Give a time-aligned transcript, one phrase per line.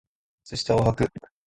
[0.45, 1.07] 靴下をはく